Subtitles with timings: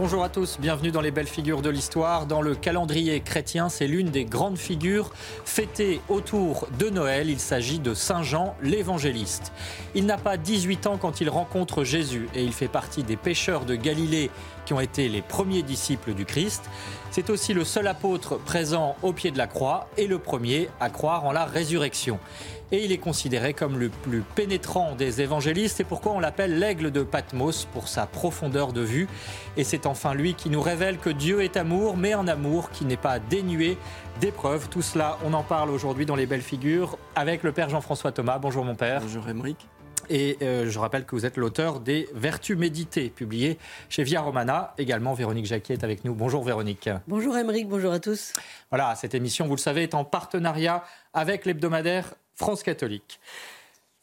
[0.00, 2.26] Bonjour à tous, bienvenue dans les belles figures de l'histoire.
[2.26, 5.10] Dans le calendrier chrétien, c'est l'une des grandes figures
[5.44, 7.28] fêtées autour de Noël.
[7.28, 9.52] Il s'agit de Saint Jean l'évangéliste.
[9.96, 13.64] Il n'a pas 18 ans quand il rencontre Jésus et il fait partie des pêcheurs
[13.64, 14.30] de Galilée
[14.66, 16.70] qui ont été les premiers disciples du Christ.
[17.10, 20.90] C'est aussi le seul apôtre présent au pied de la croix et le premier à
[20.90, 22.20] croire en la résurrection.
[22.70, 26.90] Et il est considéré comme le plus pénétrant des évangélistes et pourquoi on l'appelle l'aigle
[26.90, 29.08] de Patmos pour sa profondeur de vue.
[29.56, 32.84] Et c'est enfin lui qui nous révèle que Dieu est amour, mais un amour qui
[32.84, 33.78] n'est pas dénué
[34.20, 34.68] d'épreuves.
[34.68, 38.38] Tout cela, on en parle aujourd'hui dans les belles figures avec le Père Jean-François Thomas.
[38.38, 39.00] Bonjour mon Père.
[39.00, 39.66] Bonjour Émeric.
[40.10, 44.74] Et euh, je rappelle que vous êtes l'auteur des Vertus méditées, publiées chez Via Romana.
[44.78, 46.14] Également, Véronique Jacquier est avec nous.
[46.14, 46.88] Bonjour Véronique.
[47.06, 48.32] Bonjour Émeric, bonjour à tous.
[48.70, 53.20] Voilà, cette émission, vous le savez, est en partenariat avec l'hebdomadaire France catholique.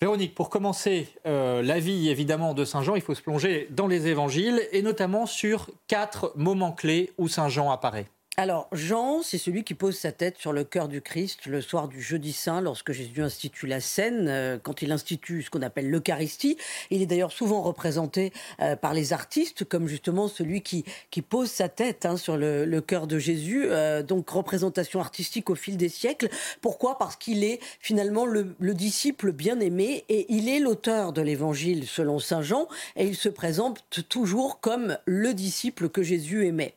[0.01, 3.87] Véronique, pour commencer euh, la vie évidemment de Saint Jean, il faut se plonger dans
[3.87, 8.07] les évangiles et notamment sur quatre moments clés où Saint Jean apparaît.
[8.37, 11.87] Alors, Jean, c'est celui qui pose sa tête sur le cœur du Christ le soir
[11.87, 15.89] du jeudi saint, lorsque Jésus institue la scène, euh, quand il institue ce qu'on appelle
[15.89, 16.57] l'Eucharistie.
[16.89, 20.83] Il est d'ailleurs souvent représenté euh, par les artistes comme justement celui qui,
[21.29, 23.67] pose sa tête hein, sur le, cœur de Jésus.
[23.67, 26.27] Euh, donc, représentation artistique au fil des siècles.
[26.59, 26.97] Pourquoi?
[26.97, 32.19] Parce qu'il est finalement le, le disciple bien-aimé et il est l'auteur de l'évangile selon
[32.19, 36.75] Saint Jean et il se présente toujours comme le disciple que Jésus aimait.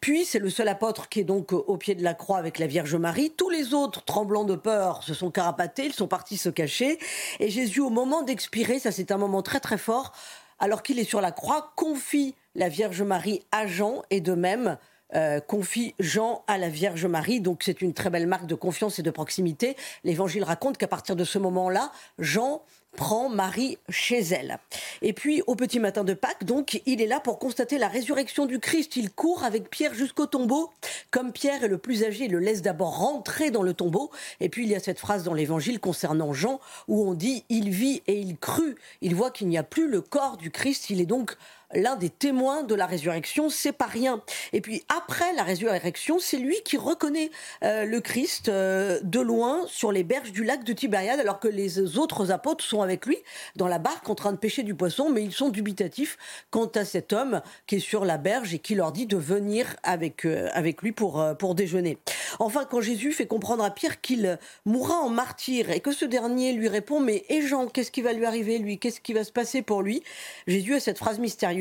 [0.00, 2.66] Puis, c'est le seul apôtre qui est donc au pied de la croix avec la
[2.66, 3.30] Vierge Marie.
[3.36, 6.98] Tous les autres, tremblants de peur, se sont carapatés, ils sont partis se cacher.
[7.38, 10.12] Et Jésus, au moment d'expirer, ça c'est un moment très très fort,
[10.58, 14.78] alors qu'il est sur la croix, confie la Vierge Marie à Jean et de même
[15.14, 17.40] euh, confie Jean à la Vierge Marie.
[17.40, 19.76] Donc c'est une très belle marque de confiance et de proximité.
[20.04, 22.62] L'Évangile raconte qu'à partir de ce moment-là, Jean
[22.96, 24.58] prend Marie chez elle.
[25.02, 28.46] Et puis, au petit matin de Pâques, donc, il est là pour constater la résurrection
[28.46, 28.96] du Christ.
[28.96, 30.70] Il court avec Pierre jusqu'au tombeau.
[31.10, 34.10] Comme Pierre est le plus âgé, il le laisse d'abord rentrer dans le tombeau.
[34.40, 37.70] Et puis, il y a cette phrase dans l'évangile concernant Jean où on dit, il
[37.70, 38.76] vit et il crut.
[39.00, 40.90] Il voit qu'il n'y a plus le corps du Christ.
[40.90, 41.36] Il est donc
[41.74, 44.22] l'un des témoins de la résurrection, c'est pas rien.
[44.52, 47.30] Et puis après la résurrection, c'est lui qui reconnaît
[47.62, 51.48] euh, le Christ euh, de loin sur les berges du lac de Tibériade, alors que
[51.48, 53.18] les autres apôtres sont avec lui
[53.56, 56.18] dans la barque en train de pêcher du poisson, mais ils sont dubitatifs
[56.50, 59.76] quant à cet homme qui est sur la berge et qui leur dit de venir
[59.82, 61.98] avec, euh, avec lui pour, pour déjeuner.
[62.38, 66.52] Enfin, quand Jésus fait comprendre à Pierre qu'il mourra en martyr et que ce dernier
[66.52, 68.78] lui répond, mais et Jean, qu'est-ce qui va lui arriver lui?
[68.78, 70.02] Qu'est-ce qui va se passer pour lui?
[70.46, 71.59] Jésus a cette phrase mystérieuse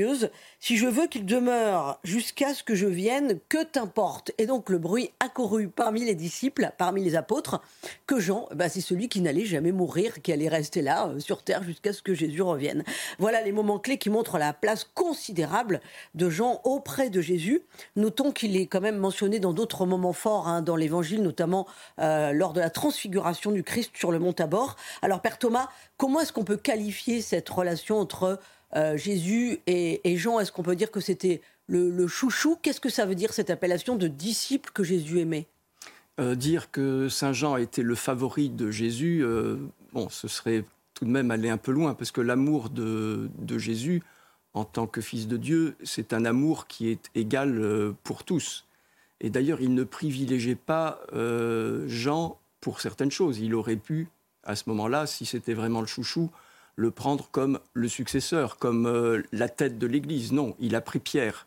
[0.59, 4.77] si je veux qu'il demeure jusqu'à ce que je vienne, que t'importe Et donc le
[4.77, 7.61] bruit accourut parmi les disciples, parmi les apôtres,
[8.07, 11.43] que Jean, bah, c'est celui qui n'allait jamais mourir, qui allait rester là euh, sur
[11.43, 12.83] terre jusqu'à ce que Jésus revienne.
[13.17, 15.81] Voilà les moments clés qui montrent la place considérable
[16.15, 17.61] de Jean auprès de Jésus.
[17.95, 21.67] Notons qu'il est quand même mentionné dans d'autres moments forts hein, dans l'Évangile, notamment
[21.99, 24.75] euh, lors de la transfiguration du Christ sur le mont Tabor.
[25.01, 28.39] Alors Père Thomas, comment est-ce qu'on peut qualifier cette relation entre
[28.75, 32.57] euh, Jésus et, Jean, est-ce qu'on peut dire que c'était le, chouchou?
[32.61, 35.47] Qu'est-ce que ça veut dire cette appellation de disciple que Jésus aimait?
[36.19, 39.57] Euh, Dire que Saint Jean était le favori de Jésus, euh,
[39.93, 44.03] bon, ce serait tout de même aller un peu loin, parce que l'amour de, Jésus,
[44.53, 48.65] en tant que fils de Dieu, c'est un amour qui est égal pour tous.
[49.21, 50.99] Et d'ailleurs, il ne privilégiait pas
[51.87, 53.39] Jean pour certaines choses.
[53.39, 54.09] Il aurait pu,
[54.43, 56.29] à ce moment-là, si c'était vraiment le chouchou,
[56.79, 60.31] le prendre comme le successeur, comme euh, la tête de l'Église.
[60.31, 61.45] Non, il a pris Pierre.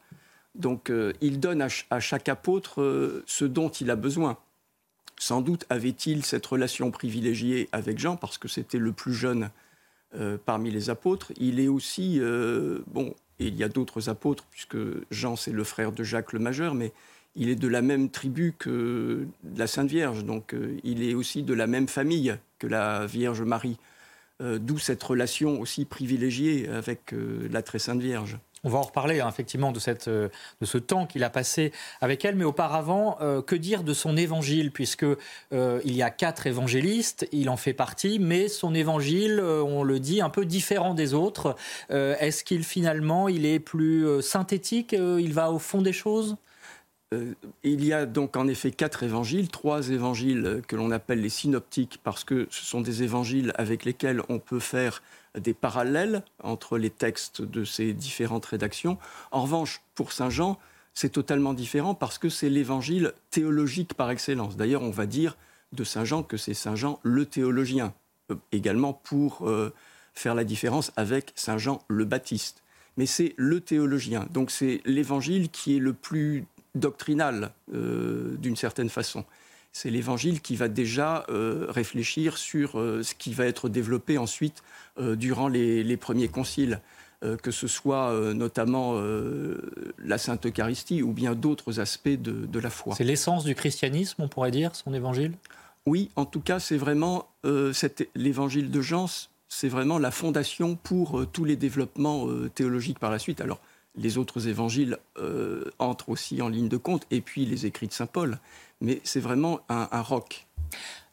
[0.55, 4.37] Donc euh, il donne à, chaque apôtre euh, ce dont il a besoin.
[5.19, 9.51] Sans doute avait-il cette relation privilégiée avec Jean parce que c'était le plus jeune
[10.45, 11.33] parmi les apôtres.
[11.39, 12.21] Il est aussi,
[12.89, 14.77] bon, et il y a d'autres apôtres puisque
[15.11, 16.93] Jean c'est le frère de Jacques le Majeur, mais
[17.37, 19.25] il est de la même tribu que
[19.57, 23.79] la Sainte Vierge, donc il est aussi de la même famille que la Vierge Marie.
[24.43, 27.15] D'où cette relation aussi privilégiée avec
[27.51, 28.39] la très sainte Vierge.
[28.65, 29.73] On va en reparler hein, effectivement
[30.07, 30.29] euh,
[30.61, 34.17] de ce temps qu'il a passé avec elle, mais auparavant, euh, que dire de son
[34.17, 39.41] évangile, puisque euh, il y a quatre évangélistes, il en fait partie, mais son évangile,
[39.43, 41.57] on le dit, un peu différent des autres.
[41.91, 46.37] Est-ce qu'il finalement, il est plus synthétique, il va au fond des choses?
[47.63, 52.01] Il y a donc en effet quatre évangiles, trois évangiles que l'on appelle les synoptiques
[52.03, 55.03] parce que ce sont des évangiles avec lesquels on peut faire
[55.39, 58.99] des parallèles entre les textes de ces différentes rédactions.
[59.31, 60.59] En revanche, pour Saint Jean,
[60.95, 64.57] c'est totalement différent parce que c'est l'évangile théologique par excellence.
[64.57, 65.37] D'ailleurs, on va dire
[65.73, 67.95] de Saint Jean que c'est Saint Jean le théologien,
[68.31, 69.73] euh, également pour euh,
[70.13, 72.63] faire la différence avec Saint Jean le Baptiste.
[72.99, 76.45] Mais c'est le théologien, donc c'est l'évangile qui est le plus
[76.75, 79.25] doctrinal euh, d'une certaine façon
[79.73, 84.63] c'est l'Évangile qui va déjà euh, réfléchir sur euh, ce qui va être développé ensuite
[84.99, 86.81] euh, durant les, premiers conciles,
[87.43, 89.01] que ce soit notamment
[90.05, 92.97] la Sainte Eucharistie ou bien d'autres aspects de, la foi.
[92.97, 95.33] C'est l'essence du christianisme, on pourrait dire, son Évangile?
[95.87, 97.29] Oui, en tout cas, c'est vraiment
[98.17, 99.07] l'Évangile de Jean,
[99.49, 102.27] c'est vraiment la fondation pour tous les développements
[102.57, 103.41] théologiques par la suite.
[103.41, 103.61] Alors,
[103.95, 104.99] les autres évangiles
[105.79, 108.39] entrent aussi en ligne de compte, et puis les écrits de Saint Paul
[108.83, 110.47] mais c'est vraiment un, roc.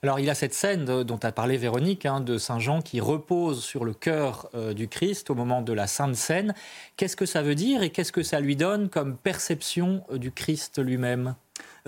[0.02, 3.00] Alors il y a cette scène dont a parlé Véronique, hein, de Saint Jean qui
[3.00, 6.56] repose sur le cœur euh, du Christ au moment de la Sainte Seine.
[6.98, 10.32] Qu'est-ce que ça veut dire et qu'est-ce que ça lui donne comme perception euh, du
[10.32, 11.36] Christ lui-même?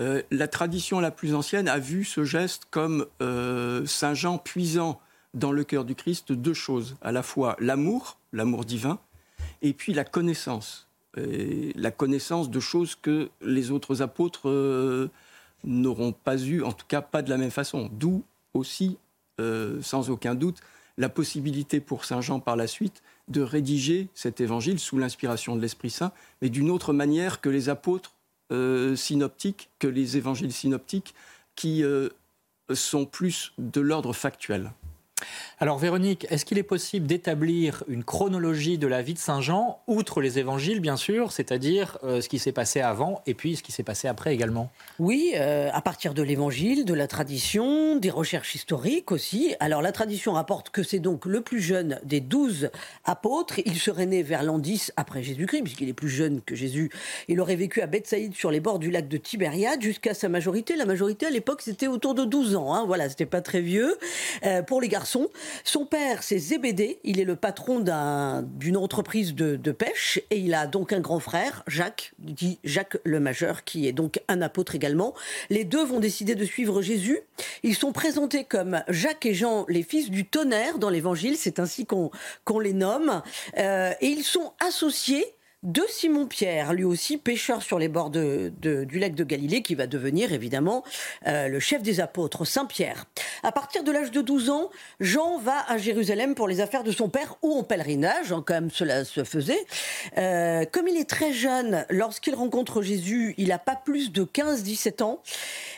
[0.00, 3.06] Euh, La tradition la plus ancienne a vu ce geste comme
[3.86, 5.00] Saint Jean puisant
[5.34, 8.98] dans le cœur du Christ deux choses, à la fois l'amour, l'amour divin,
[9.62, 10.88] et puis la connaissance.
[11.16, 14.48] la connaissance de choses que les autres apôtres
[15.64, 17.88] n'auront pas eu, en tout cas pas de la même façon.
[17.92, 18.24] D'où
[18.54, 18.98] aussi,
[19.40, 20.58] euh, sans aucun doute,
[20.98, 25.60] la possibilité pour Saint Jean par la suite de rédiger cet évangile sous l'inspiration de
[25.60, 26.12] l'Esprit Saint,
[26.42, 28.12] mais d'une autre manière que les apôtres
[28.52, 31.14] euh, synoptiques, que les évangiles synoptiques,
[31.54, 32.08] qui euh,
[32.72, 34.72] sont plus de l'ordre factuel.
[35.62, 39.78] Alors Véronique, est-ce qu'il est possible d'établir une chronologie de la vie de Saint Jean,
[39.86, 43.62] outre les évangiles bien sûr, c'est-à-dire euh, ce qui s'est passé avant et puis ce
[43.62, 44.72] qui s'est passé après également?
[44.98, 49.54] Oui, euh, à partir de l'évangile, de la tradition, des recherches historiques aussi.
[49.60, 52.70] Alors la tradition rapporte que c'est donc le plus jeune des douze
[53.04, 53.60] apôtres.
[53.64, 56.90] Il serait né vers l'an 10 après Jésus-Christ, puisqu'il est plus jeune que Jésus.
[57.28, 60.74] Il aurait vécu à Bethsaïde sur les bords du lac de Tibériade jusqu'à sa majorité.
[60.74, 62.74] La majorité à l'époque c'était autour de 12 ans.
[62.74, 62.84] Hein.
[62.84, 63.96] Voilà, c'était pas très vieux.
[64.44, 65.28] Euh, pour les garçons,
[65.64, 66.98] son père, c'est Zébédée.
[67.04, 71.62] Il est le patron d'une entreprise de, pêche et il a donc un grand frère,
[71.66, 75.14] Jacques, dit Jacques le Majeur, qui est donc un apôtre également.
[75.50, 77.20] Les deux vont décider de suivre Jésus.
[77.62, 81.36] Ils sont présentés comme Jacques et Jean, les fils du tonnerre dans l'Évangile.
[81.36, 82.10] C'est ainsi qu'on
[82.58, 83.22] les nomme.
[83.58, 85.24] Euh, et ils sont associés
[85.62, 90.32] de Simon-Pierre, lui aussi pêcheur sur les bords du lac de Galilée, qui va devenir
[90.32, 90.82] évidemment
[91.28, 93.06] euh, le chef des apôtres, Saint-Pierre.
[93.44, 96.90] À partir de l'âge de 12 ans, Jean va à Jérusalem pour les affaires de
[96.90, 99.64] son père ou en pèlerinage, hein, comme cela se faisait.
[100.18, 105.02] Euh, comme il est très jeune, lorsqu'il rencontre Jésus, il n'a pas plus de 15-17
[105.02, 105.22] ans.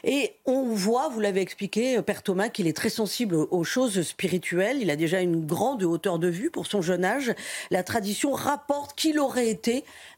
[0.03, 4.79] Et on voit, vous l'avez expliqué, Père Thomas, qu'il est très sensible aux choses spirituelles.
[4.81, 7.35] Il a déjà une grande hauteur de vue pour son jeune âge.
[7.71, 9.74] La tradition rapporte qu'il aurait été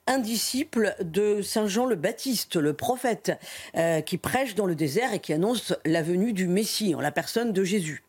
[0.07, 3.33] un disciple de Saint Jean le Baptiste, le prophète,
[3.77, 7.11] euh, qui prêche dans le désert et qui annonce la venue du Messie en la
[7.11, 8.05] personne de Jésus.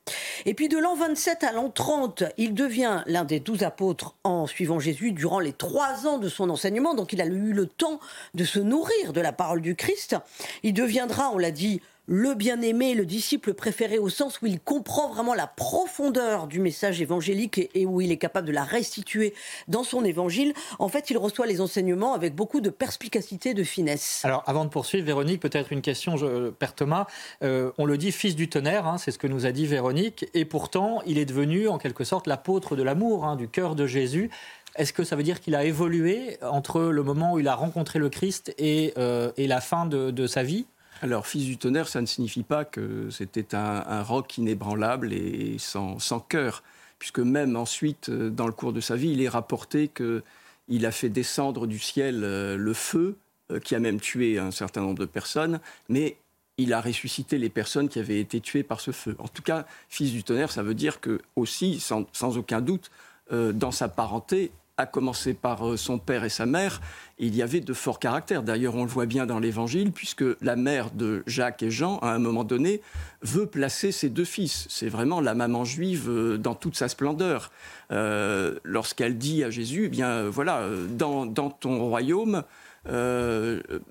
[0.46, 4.48] Et puis de l'an 27 à l'an 30, il devient l'un des douze apôtres en
[4.48, 8.00] suivant Jésus durant les trois ans de son enseignement, donc il a eu le temps
[8.34, 10.16] de se nourrir de la parole du Christ.
[10.64, 15.10] Il deviendra, on l'a dit, le bien-aimé, le disciple préféré au sens où il comprend
[15.10, 19.34] vraiment la profondeur du message évangélique et, où il est capable de la restituer
[19.68, 20.54] dans son évangile.
[20.80, 24.22] En fait, il reçoit les enseignements avec beaucoup de perspicacité, de finesse.
[24.24, 27.08] Alors, avant de poursuivre, Véronique, peut-être une question, je, Père Thomas.
[27.44, 30.28] Euh, on le dit fils du tonnerre, hein, c'est ce que nous a dit Véronique,
[30.34, 33.86] et pourtant, il est devenu en quelque sorte l'apôtre de l'amour, hein, du cœur de
[33.86, 34.30] Jésus.
[34.78, 38.00] Est-ce que ça veut dire qu'il a évolué entre le moment où il a rencontré
[38.00, 40.68] le Christ et, euh, la fin de sa vie?
[41.02, 45.98] Alors, fils du tonnerre, ça ne signifie pas que c'était un, roc inébranlable et sans,
[46.28, 46.64] cœur,
[46.98, 50.92] puisque même ensuite, euh, dans le cours de sa vie, il est rapporté qu'il a
[50.92, 53.16] fait descendre du ciel euh, le feu,
[53.52, 56.18] euh, qui a même tué un certain nombre de personnes, mais
[56.58, 59.16] il a ressuscité les personnes qui avaient été tuées par ce feu.
[59.20, 62.90] En tout cas, fils du tonnerre, ça veut dire que aussi, sans, aucun doute,
[63.30, 66.82] dans sa parenté, à commencer par euh, son père et sa mère,
[67.18, 68.44] il y avait de forts caractères.
[68.44, 72.12] D'ailleurs, on le voit bien dans l'Évangile, puisque la mère de Jacques et Jean, à
[72.12, 72.82] un moment donné,
[73.24, 74.68] veut placer ses deux fils.
[74.70, 77.52] C'est vraiment la maman juive euh, dans toute sa splendeur.
[77.92, 82.44] Euh, lorsqu'elle dit à Jésus, eh bien voilà, dans, ton royaume,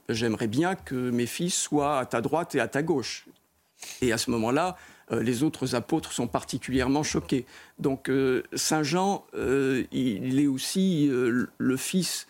[0.09, 3.26] j'aimerais bien que mes fils soient à ta droite et à ta gauche.
[4.00, 4.76] Et à ce moment-là,
[5.11, 7.47] les autres apôtres sont particulièrement choqués.
[7.79, 12.27] Donc euh, Saint Jean, euh, il est aussi le fils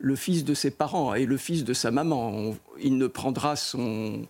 [0.00, 2.54] le fils de ses parents et le fils de sa maman.
[2.80, 4.28] il ne prendra son,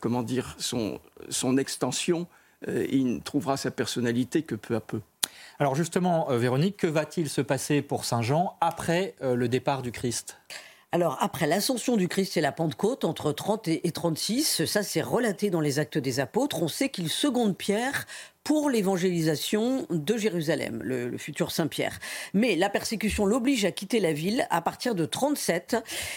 [0.00, 0.98] comment dire, son,
[1.28, 2.26] son extension,
[2.66, 5.02] il ne trouvera sa personnalité que peu à peu.
[5.58, 10.38] Alors justement, Véronique, que va-t-il se passer pour Saint Jean après le départ du Christ?
[10.94, 15.50] Alors, après l'ascension du Christ et la Pentecôte, entre 30 et 36, ça c'est relaté
[15.50, 18.06] dans les actes des apôtres, on sait qu'il seconde Pierre
[18.44, 21.98] pour l'évangélisation de Jérusalem, le, futur Saint-Pierre.
[22.34, 25.76] Mais la persécution l'oblige à quitter la ville à partir de 37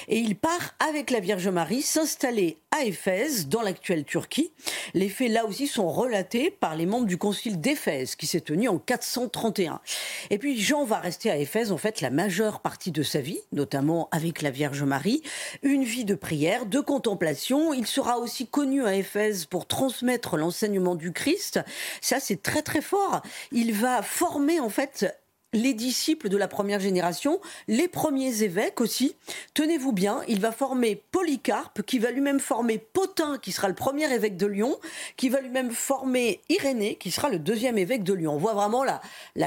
[0.10, 4.52] et il part avec la Vierge Marie s'installer à Éphèse, dans l'actuelle Turquie.
[4.94, 8.68] Les faits là aussi sont relatés par les membres du concile d'Éphèse qui s'est tenu
[8.68, 9.80] en 431.
[10.30, 13.40] Et puis Jean va rester à Éphèse en fait la majeure partie de sa vie,
[13.54, 15.24] notamment avec la Vierge Marie,
[15.64, 17.74] une vie de prière, de contemplation.
[17.74, 21.62] Il sera aussi connu à Éphèse pour transmettre l'enseignement du Christ.
[22.20, 23.22] C'est très très fort.
[23.52, 25.06] Il va former en fait
[25.54, 29.16] les disciples de la première génération, les premiers évêques aussi.
[29.54, 34.12] Tenez-vous bien, il va former Polycarpe, qui va lui-même former Potin, qui sera le premier
[34.13, 34.77] évêque de Lyon,
[35.16, 38.34] qui va lui-même former Irénée, qui sera le deuxième évêque de Lyon.
[38.34, 39.01] On voit vraiment la,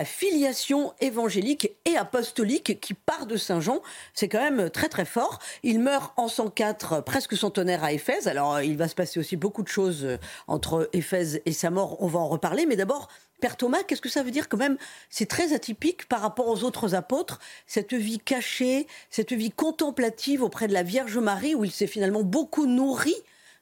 [0.04, 3.80] filiation évangélique et apostolique qui part de Saint Jean.
[4.14, 5.38] C'est quand même très très fort.
[5.62, 8.26] Il meurt en 104, presque centenaire à Éphèse.
[8.26, 12.07] Alors il va se passer aussi beaucoup de choses entre Éphèse et sa mort, on
[12.07, 12.64] va en reparler.
[12.64, 13.09] Mais d'abord,
[13.40, 14.76] Père Thomas, qu'est-ce que ça veut dire quand même?
[15.09, 20.68] C'est très atypique par rapport aux autres apôtres, cette vie cachée, cette vie contemplative auprès
[20.68, 23.14] de la Vierge Marie, où il s'est finalement beaucoup nourri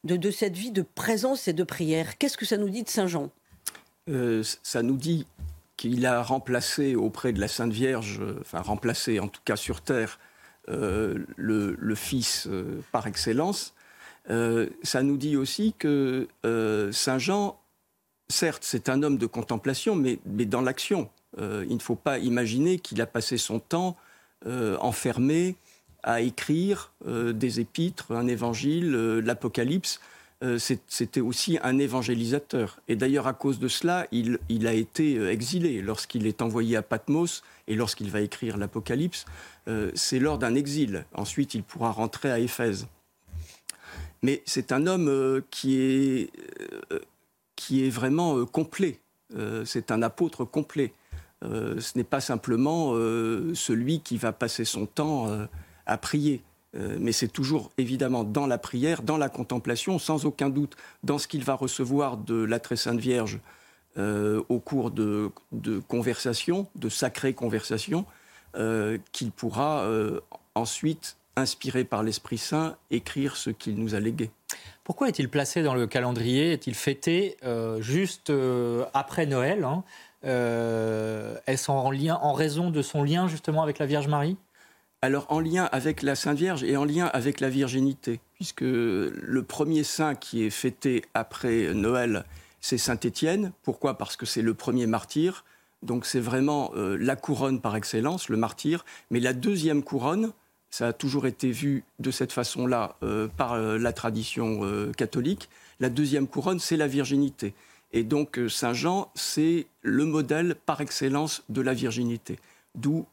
[0.05, 2.19] de, cette vie de présence et de prière.
[2.19, 3.31] Qu'est-ce que ça nous dit de Saint Jean?
[4.09, 5.27] Euh, Ça nous dit
[5.77, 10.19] qu'il a remplacé auprès de la Sainte Vierge, enfin remplacé en tout cas sur terre,
[10.69, 13.75] euh, le, Fils euh, par excellence.
[14.29, 16.29] ça nous dit aussi que
[16.93, 17.61] Saint Jean
[18.31, 21.09] certes, c'est un homme de contemplation, mais, dans l'action.
[21.39, 23.97] Euh, il ne faut pas imaginer qu'il a passé son temps
[24.47, 25.57] euh, enfermé
[26.03, 30.01] à écrire euh, des épîtres, un évangile, l'Apocalypse.
[30.59, 32.79] C'était aussi un évangélisateur.
[32.87, 36.83] Et d'ailleurs, à cause de cela, il, il a été exilé lorsqu'il est envoyé à
[36.83, 39.25] Patmos et lorsqu'il va écrire l'Apocalypse.
[39.95, 41.07] c'est lors d'un exil.
[41.13, 42.87] Ensuite, il pourra rentrer à Éphèse.
[44.23, 46.31] Mais c'est un homme qui est
[47.59, 49.01] qui est vraiment euh, complet.
[49.37, 50.93] Euh, c'est un apôtre complet.
[51.45, 52.93] Euh, ce n'est pas simplement
[53.55, 55.29] celui qui va passer son temps
[55.87, 56.43] à prier.
[56.75, 61.27] mais c'est toujours évidemment dans la prière, dans la contemplation, sans aucun doute, dans ce
[61.27, 63.41] qu'il va recevoir de la très sainte Vierge
[63.97, 68.05] au cours de, de conversations, de sacrées conversations,
[69.13, 69.89] qu'il pourra
[70.55, 74.31] ensuite, inspiré par l'Esprit Saint, écrire ce qu'il nous a légué.
[74.89, 76.53] Pourquoi est-il placé dans le calendrier?
[76.53, 79.85] Est-il fêté euh, juste euh, après Noël hein?
[80.25, 84.39] Euh, Est-ce en, lien, en raison de son lien justement avec la Vierge Marie?
[85.03, 89.43] Alors en lien avec la Sainte Vierge et en lien avec la virginité, puisque le
[89.47, 92.25] premier saint qui est fêté après Noël,
[92.63, 93.53] c'est Saint Étienne.
[93.65, 93.99] Pourquoi?
[93.99, 95.45] Parce que c'est le premier martyr,
[95.83, 98.87] donc c'est vraiment la couronne par excellence, le martyr.
[99.11, 100.33] Mais la deuxième couronne,
[100.71, 105.49] ça a toujours été vu de cette façon-là euh, par euh, la tradition euh, catholique.
[105.81, 107.55] La deuxième couronne, c'est la virginité.
[107.93, 112.39] Et donc Saint Jean, c'est le modèle par excellence de la virginité.
[112.75, 113.07] D'où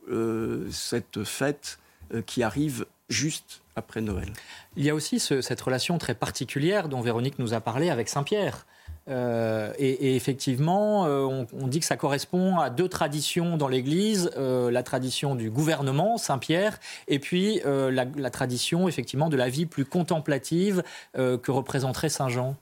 [0.70, 1.80] cette fête
[2.26, 4.32] qui arrive juste après Noël.
[4.76, 8.24] Il y a aussi cette relation très particulière dont Véronique nous a parlé avec Saint
[8.24, 8.66] Pierre.
[9.08, 14.72] Euh, et, effectivement, euh, on, dit que ça correspond à deux traditions dans l'Église euh,
[14.72, 19.66] la tradition du gouvernement, Saint Pierre, et puis la, la, tradition effectivement de la vie
[19.66, 20.84] plus contemplative
[21.16, 22.56] que représenterait Saint Jean.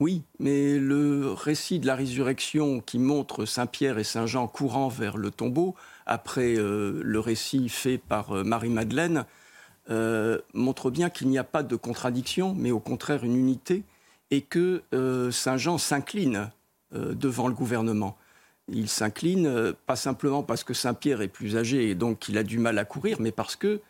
[0.00, 4.88] Oui, mais le récit de la résurrection qui montre Saint Pierre et Saint Jean courant
[4.88, 5.74] vers le tombeau,
[6.06, 9.24] après le récit fait par Marie-Madeleine,
[10.54, 13.82] montre bien qu'il n'y a pas de contradiction, mais au contraire une unité
[14.30, 16.50] et que euh, Saint Jean s'incline
[16.94, 18.16] euh, devant le gouvernement.
[18.68, 22.38] Il s'incline euh, pas simplement parce que Saint Pierre est plus âgé et donc il
[22.38, 23.80] a du mal à courir, mais parce que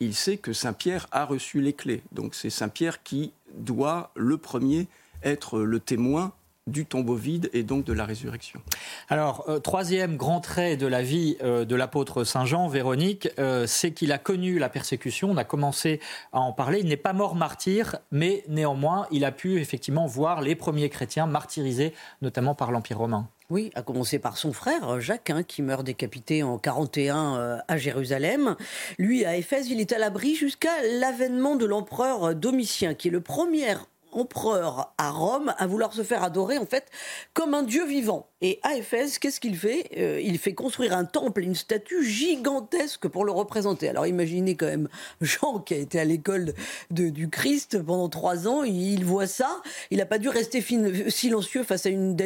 [0.00, 2.02] il sait que Saint Pierre a reçu les clés.
[2.10, 4.88] Donc c'est Saint Pierre qui doit le premier
[5.22, 6.32] être le témoin
[6.68, 8.60] du tombeau vide et donc de la résurrection.
[9.08, 13.66] Alors, euh, troisième grand trait de la vie euh, de l'apôtre Saint Jean, Véronique, euh,
[13.66, 15.98] c'est qu'il a connu la persécution, on a commencé
[16.32, 20.40] à en parler, il n'est pas mort martyr, mais néanmoins, il a pu effectivement voir
[20.40, 23.28] les premiers chrétiens martyrisés, notamment par l'Empire romain.
[23.50, 28.56] Oui, à commencer par son frère Jacques, hein, qui meurt décapité en 41 à Jérusalem.
[28.98, 33.20] Lui, à Éphèse, il est à l'abri jusqu'à l'avènement de l'empereur Domitien, qui est le
[33.20, 33.74] premier
[34.12, 36.90] empereur à Rome à vouloir se faire adorer en fait
[37.34, 38.31] comme un dieu vivant.
[38.44, 43.06] Et à Éphèse, qu'est-ce qu'il fait euh, Il fait construire un temple, une statue gigantesque
[43.06, 43.88] pour le représenter.
[43.88, 44.88] Alors imaginez quand même
[45.20, 46.52] Jean qui a été à l'école
[46.90, 50.60] du Christ pendant trois ans, il voit ça, il n'a pas dû rester
[51.08, 52.16] silencieux face à une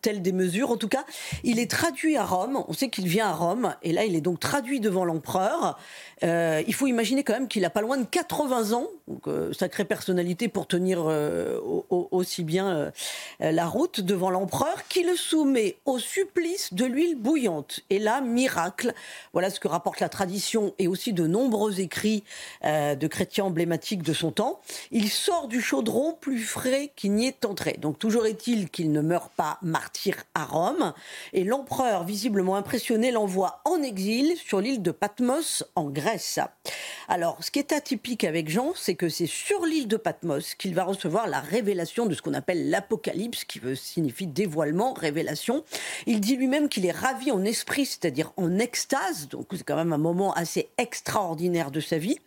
[0.00, 0.70] telle des mesures.
[0.70, 1.04] En tout cas,
[1.44, 2.64] il est traduit à Rome.
[2.66, 5.78] On sait qu'il vient à Rome et là, il est donc traduit devant l'empereur.
[6.22, 9.52] Euh, il faut imaginer quand même qu'il a pas loin de 80 ans, donc euh,
[9.52, 11.04] sacrée personnalité pour tenir
[11.90, 12.90] aussi bien
[13.40, 17.80] la route devant l'empereur, qui le soumet mais au supplice de l'huile bouillante.
[17.90, 18.94] Et là, miracle,
[19.32, 22.24] voilà ce que rapporte la tradition et aussi de nombreux écrits
[22.64, 24.60] euh, de chrétiens emblématiques de son temps.
[24.90, 27.76] Il sort du chaudron plus frais qu'il n'y est entré.
[27.78, 30.92] Donc toujours est-il qu'il ne meurt pas martyr à Rome.
[31.32, 36.38] Et l'empereur, visiblement impressionné, l'envoie en exil sur l'île de Patmos en Grèce.
[37.08, 40.74] Alors, ce qui est atypique avec Jean, c'est que c'est sur l'île de Patmos qu'il
[40.74, 45.39] va recevoir la révélation de ce qu'on appelle l'Apocalypse, qui veut signifie dévoilement, révélation
[46.06, 49.92] il dit lui-même qu'il est ravi en esprit, c'est-à-dire en extase, donc c'est quand même
[49.92, 52.18] un moment assez extraordinaire de sa vie.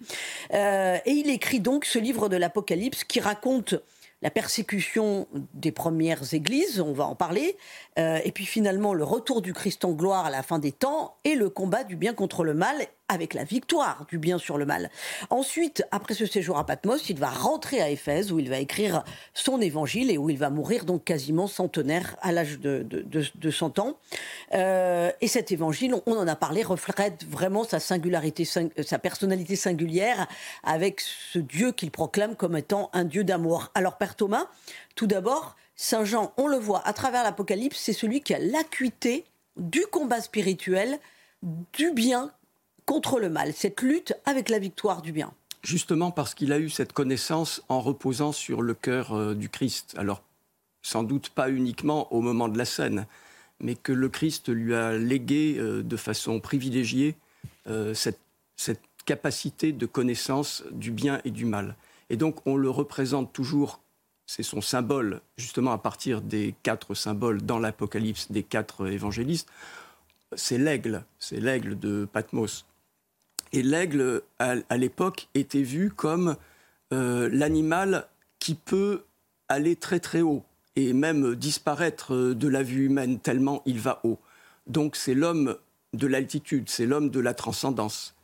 [0.54, 3.76] Euh, et il écrit donc ce livre de l'Apocalypse qui raconte
[4.24, 7.58] la persécution des premières églises, on va en parler,
[8.00, 11.18] euh, et puis finalement le retour du Christ en gloire à la fin des temps
[11.26, 12.78] et le combat du bien contre le mal
[13.14, 14.90] avec la victoire du bien sur le mal.
[15.30, 19.04] Ensuite, après ce séjour à Patmos, il va rentrer à Éphèse où il va écrire
[19.34, 23.80] son évangile et où il va mourir donc quasiment centenaire à l'âge de, de, 100
[23.80, 23.98] ans.
[24.54, 30.28] Euh, et cet évangile, on, en a parlé, reflète vraiment sa singularité, sa personnalité singulière
[30.64, 33.72] avec ce Dieu qu'il proclame comme étant un Dieu d'amour.
[33.76, 34.48] Alors Père Thomas,
[34.96, 39.26] tout d'abord, Saint Jean, on le voit à travers l'Apocalypse, c'est celui qui a l'acuité
[39.58, 41.00] du combat spirituel,
[41.74, 42.32] du bien
[42.86, 45.34] contre le mal, cette lutte avec la victoire du bien.
[45.62, 49.96] Justement parce qu'il a eu cette connaissance en reposant sur le cœur euh, du Christ.
[49.98, 50.22] Alors,
[50.82, 53.08] sans doute pas uniquement au moment de la scène,
[53.60, 57.16] mais que le Christ lui a légué euh, de façon privilégiée
[57.68, 58.20] euh, cette,
[58.58, 61.76] cette capacité de connaissance du bien et du mal.
[62.10, 63.80] Et donc, on le représente toujours
[64.26, 69.50] c'est son symbole, justement à partir des quatre symboles dans l'Apocalypse des quatre évangélistes,
[70.36, 72.66] c'est l'aigle, c'est l'aigle de Patmos.
[73.54, 76.36] Et l'aigle, à, l'époque, était vu comme
[76.92, 78.08] euh, l'animal
[78.40, 79.04] qui peut
[79.48, 80.44] aller très très haut
[80.76, 84.18] et même disparaître de la vue humaine tellement il va haut.
[84.66, 85.56] Donc c'est l'homme
[85.94, 88.16] de l'altitude, c'est l'homme de la transcendance.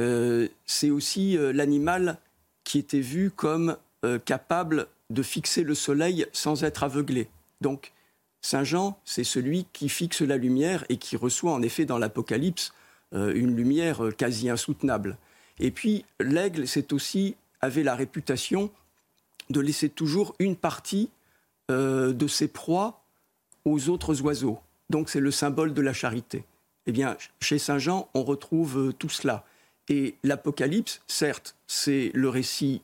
[0.00, 2.18] Euh, c'est aussi euh, l'animal
[2.64, 3.76] qui était vu comme
[4.26, 7.26] capable de fixer le soleil sans être aveuglé.
[7.62, 7.94] Donc
[8.42, 12.72] Saint Jean, c'est celui qui fixe la lumière et qui reçoit en effet dans l'Apocalypse
[12.72, 12.83] euh,
[13.14, 15.16] une lumière euh, quasi insoutenable.
[15.58, 18.70] Et puis l'aigle, c'est aussi avait la réputation
[19.50, 21.10] de laisser toujours une partie
[21.70, 23.02] euh, de ses proies
[23.64, 24.58] aux autres oiseaux.
[24.90, 26.44] Donc c'est le symbole de la charité.
[26.86, 29.44] Eh bien, chez Saint Jean, on retrouve tout cela.
[29.88, 32.82] Et l'Apocalypse, certes, c'est le récit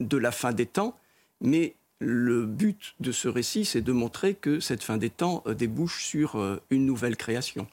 [0.00, 0.98] de la fin des temps,
[1.42, 6.04] mais le but de ce récit, c'est de montrer que cette fin des temps débouche
[6.04, 7.66] sur une nouvelle création.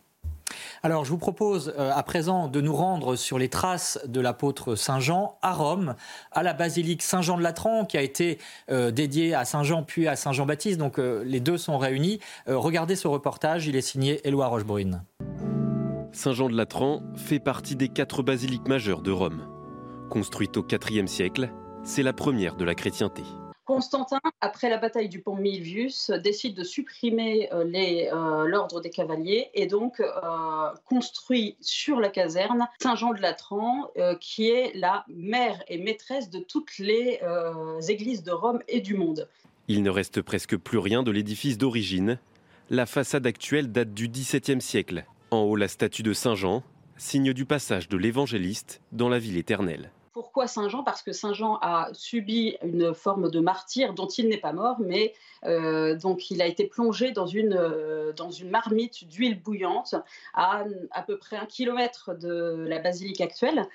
[0.83, 4.75] Alors, je vous propose euh, à présent de nous rendre sur les traces de l'apôtre
[4.75, 5.95] Saint Jean à Rome,
[6.31, 8.39] à la basilique Saint-Jean de Latran, qui a été
[8.71, 10.77] euh, dédiée à Saint Jean puis à Saint Jean-Baptiste.
[10.77, 12.19] Donc, euh, les deux sont réunis.
[12.47, 15.03] regardez ce reportage, il est signé Éloi Rochebrune.
[16.11, 19.47] Saint-Jean de Latran fait partie des quatre basiliques majeures de Rome.
[20.09, 21.49] Construite au IVe siècle,
[21.83, 23.23] c'est la première de la chrétienté.
[23.65, 29.49] Constantin, après la bataille du pont Milvius, décide de supprimer euh, euh, l'ordre des cavaliers
[29.53, 30.09] et donc euh,
[30.85, 36.77] construit sur la caserne Saint-Jean de Latran, qui est la mère et maîtresse de toutes
[36.77, 37.19] les
[37.87, 39.29] églises de Rome et du monde.
[39.67, 42.19] Il ne reste presque plus rien de l'édifice d'origine.
[42.69, 45.05] La façade actuelle date du XVIIe siècle.
[45.31, 46.63] En haut, la statue de Saint-Jean,
[46.97, 49.91] signe du passage de l'évangéliste dans la ville éternelle.
[50.13, 50.83] Pourquoi Saint Jean?
[50.83, 54.77] Parce que Saint Jean a subi une forme de martyr dont il n'est pas mort,
[54.79, 59.95] mais euh, donc il a été plongé dans une, euh, dans une marmite d'huile bouillante
[60.35, 63.67] à à peu près un kilomètre de la basilique actuelle.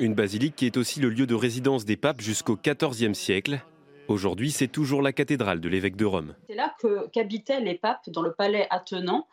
[0.00, 3.60] Une basilique qui est aussi le lieu de résidence des papes jusqu'au XIVe siècle.
[4.08, 6.34] Aujourd'hui, c'est toujours la cathédrale de l'évêque de Rome.
[6.48, 6.74] C'est là
[7.12, 9.26] qu'habitaient les papes dans le palais attenant.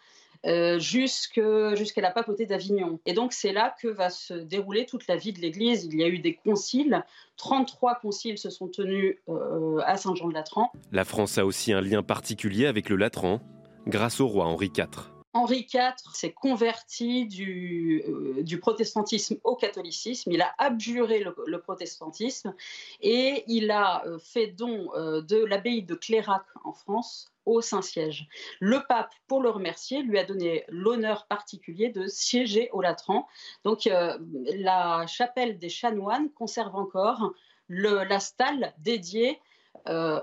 [0.45, 2.99] Euh, jusqu'à la papauté d'Avignon.
[3.05, 5.89] Et donc c'est là que va se dérouler toute la vie de l'Église.
[5.91, 7.03] Il y a eu des conciles,
[7.35, 10.71] 33 conciles se sont tenus euh, à Saint-Jean-de-Latran.
[10.93, 13.41] La France a aussi un lien particulier avec le Latran,
[13.85, 15.18] grâce au roi Henri IV.
[15.33, 22.55] Henri IV s'est converti du, euh, du, protestantisme au catholicisme, il a abjuré le, protestantisme
[23.01, 28.27] et il a euh, fait don euh, de l'abbaye de Clérac en France au Saint-Siège.
[28.59, 33.27] Le pape, pour le remercier, lui a donné l'honneur particulier de siéger au Latran.
[33.63, 37.33] Donc la chapelle des chanoines conserve encore
[37.69, 39.39] la stalle dédiée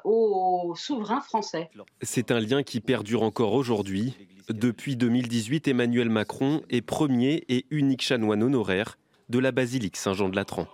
[0.05, 1.69] aux souverains français.
[2.01, 4.15] C'est un lien qui perdure encore aujourd'hui.
[4.49, 8.97] Depuis 2018, Emmanuel Macron est premier et unique chanoine honoraire
[9.29, 10.69] de la basilique Saint-Jean de Latran.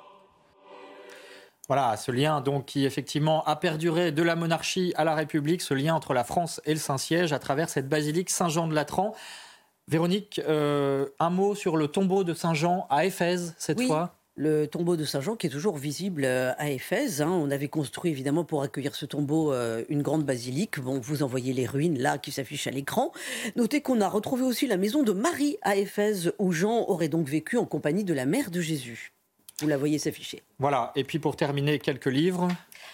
[1.69, 5.73] Voilà, ce lien donc qui effectivement a perduré de la monarchie à la République, ce
[5.73, 9.15] lien entre la France et le Saint-Siège à travers cette basilique Saint-Jean de Latran.
[9.89, 14.22] Véronique, euh, un mot sur le tombeau de Saint-Jean à Éphèse cette fois?
[14.35, 17.21] Le tombeau de Saint-Jean qui est toujours visible euh, à Éphèse.
[17.21, 17.31] Hein.
[17.31, 20.81] On avait construit évidemment pour accueillir ce tombeau euh, une grande basilique.
[20.81, 23.13] Bon, vous envoyez les ruines là qui s'affichent à l'écran.
[23.57, 27.29] Notez qu'on a retrouvé aussi la maison de Marie à Éphèse où Jean aurait donc
[27.29, 29.13] vécu en compagnie de la mère de Jésus.
[29.61, 30.43] Vous la voyez s'afficher.
[30.59, 32.49] Voilà, et puis pour terminer, quelques livres.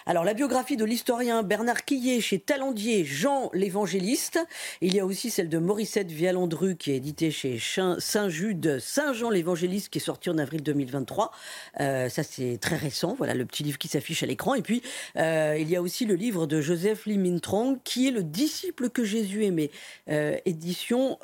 [0.09, 4.39] Alors, la biographie de l'historien Bernard Quillet chez Talendier, Jean l'Évangéliste.
[4.81, 9.89] Il y a aussi celle de Morissette Vialandru qui est éditée chez Saint-Jude, Saint-Jean l'Évangéliste
[9.89, 11.31] qui est sorti en avril 2023.
[11.79, 13.13] Euh, ça, c'est très récent.
[13.19, 14.55] Voilà le petit livre qui s'affiche à l'écran.
[14.55, 14.81] Et puis,
[15.17, 19.03] euh, il y a aussi le livre de Joseph Limintrong qui est le disciple que
[19.03, 19.69] Jésus aimait.
[20.09, 21.19] Euh, édition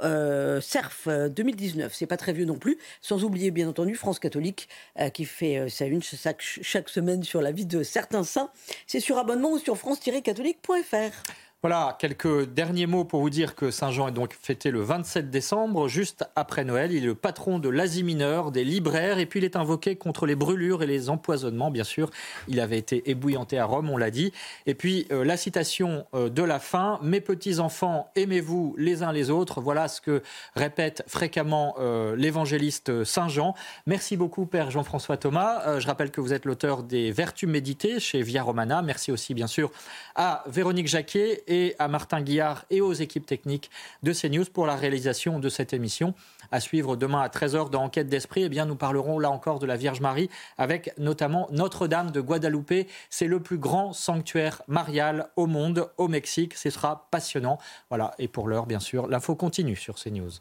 [0.62, 1.92] Cerf 2019.
[1.92, 2.78] C'est pas très vieux non plus.
[3.02, 4.70] Sans oublier, bien entendu, France catholique
[5.16, 8.52] qui fait sa une chaque semaine sur la vie de certains saints.
[8.88, 11.45] C'est sur abonnement ou sur france-catholique.fr.
[11.68, 15.88] Voilà, quelques derniers mots pour vous dire que Saint-Jean est donc fêté le 27 décembre,
[15.88, 16.92] juste après Noël.
[16.92, 20.28] Il est le patron de l'Asie mineure, des libraires, et puis il est invoqué contre
[20.28, 22.12] les brûlures et les empoisonnements, bien sûr.
[22.48, 24.32] Il avait été ébouillanté à Rome, on l'a dit.
[24.68, 29.32] Et puis euh, la citation euh, de la fin Mes petits-enfants, aimez-vous les uns les
[29.32, 29.60] autres?
[29.60, 30.22] Voilà ce que
[30.56, 33.56] répète fréquemment euh, l'évangéliste Saint-Jean.
[33.88, 35.80] Merci beaucoup, Père Jean-François Thomas.
[35.80, 38.84] je rappelle que vous êtes l'auteur des Vertus méditées chez Via Romana.
[38.84, 39.72] Merci aussi, bien sûr,
[40.14, 41.42] à Véronique Jacquet
[41.80, 43.70] à Martin Guillard et aux équipes techniques
[44.04, 46.14] de CNews pour la réalisation de cette émission.
[46.52, 49.66] À suivre demain à 13h dans Enquête d'Esprit, eh bien, nous parlerons là encore de
[49.66, 52.88] la Vierge Marie avec notamment Notre-Dame de Guadalupe.
[53.10, 56.56] C'est le plus grand sanctuaire marial au monde, au Mexique.
[56.56, 57.58] Ce sera passionnant.
[57.90, 58.14] Voilà.
[58.20, 60.32] Et pour l'heure, bien sûr, l'info continue sur CNews.